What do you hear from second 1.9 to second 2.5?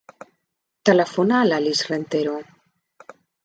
Rentero.